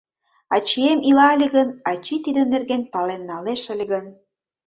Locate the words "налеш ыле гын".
3.29-4.05